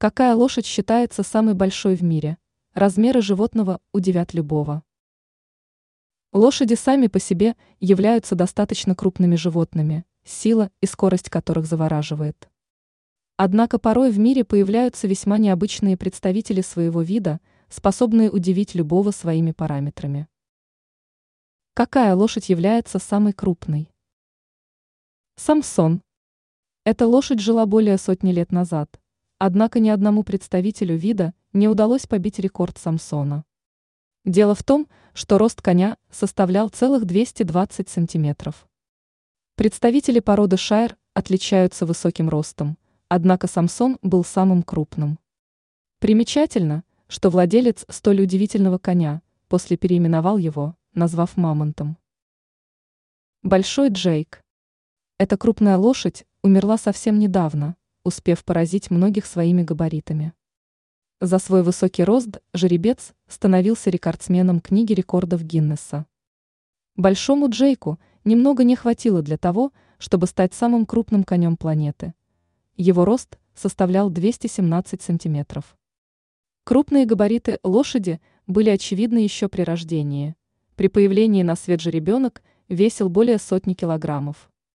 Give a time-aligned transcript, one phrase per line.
[0.00, 2.38] Какая лошадь считается самой большой в мире?
[2.72, 4.82] Размеры животного удивят любого.
[6.32, 12.48] Лошади сами по себе являются достаточно крупными животными, сила и скорость которых завораживает.
[13.36, 17.38] Однако порой в мире появляются весьма необычные представители своего вида,
[17.68, 20.28] способные удивить любого своими параметрами.
[21.74, 23.90] Какая лошадь является самой крупной?
[25.36, 26.00] Самсон.
[26.84, 28.99] Эта лошадь жила более сотни лет назад.
[29.42, 33.46] Однако ни одному представителю вида не удалось побить рекорд Самсона.
[34.26, 38.68] Дело в том, что рост коня составлял целых 220 сантиметров.
[39.54, 42.76] Представители породы шайр отличаются высоким ростом,
[43.08, 45.18] однако Самсон был самым крупным.
[46.00, 51.96] Примечательно, что владелец столь удивительного коня после переименовал его, назвав мамонтом.
[53.42, 54.42] Большой Джейк.
[55.16, 60.32] Эта крупная лошадь умерла совсем недавно, успев поразить многих своими габаритами.
[61.20, 66.06] За свой высокий рост жеребец становился рекордсменом книги рекордов Гиннесса.
[66.96, 72.14] Большому Джейку немного не хватило для того, чтобы стать самым крупным конем планеты.
[72.76, 75.76] Его рост составлял 217 сантиметров.
[76.64, 80.36] Крупные габариты лошади были очевидны еще при рождении.
[80.76, 84.49] При появлении на свет жеребенок весил более сотни килограммов.